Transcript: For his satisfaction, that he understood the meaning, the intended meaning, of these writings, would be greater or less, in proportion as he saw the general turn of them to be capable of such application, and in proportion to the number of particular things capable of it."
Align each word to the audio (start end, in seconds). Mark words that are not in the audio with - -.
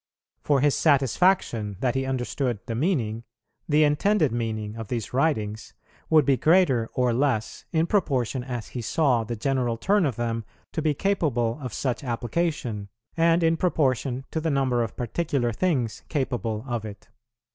For 0.43 0.61
his 0.61 0.73
satisfaction, 0.75 1.77
that 1.79 1.93
he 1.93 2.07
understood 2.07 2.57
the 2.65 2.73
meaning, 2.73 3.23
the 3.69 3.83
intended 3.83 4.31
meaning, 4.31 4.75
of 4.75 4.87
these 4.87 5.13
writings, 5.13 5.75
would 6.09 6.25
be 6.25 6.37
greater 6.37 6.89
or 6.95 7.13
less, 7.13 7.65
in 7.71 7.85
proportion 7.85 8.43
as 8.43 8.69
he 8.69 8.81
saw 8.81 9.23
the 9.23 9.35
general 9.35 9.77
turn 9.77 10.07
of 10.07 10.15
them 10.15 10.43
to 10.73 10.81
be 10.81 10.95
capable 10.95 11.59
of 11.61 11.71
such 11.71 12.03
application, 12.03 12.89
and 13.15 13.43
in 13.43 13.57
proportion 13.57 14.25
to 14.31 14.41
the 14.41 14.49
number 14.49 14.81
of 14.81 14.97
particular 14.97 15.51
things 15.53 16.01
capable 16.09 16.65
of 16.67 16.83
it." 16.83 17.09